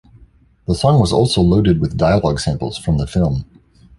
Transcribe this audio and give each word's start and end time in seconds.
The 0.65 0.73
song 0.73 0.99
was 0.99 1.13
also 1.13 1.41
loaded 1.43 1.79
with 1.79 1.95
dialog 1.95 2.39
samples 2.39 2.75
from 2.75 2.97
the 2.97 3.05
film. 3.05 3.45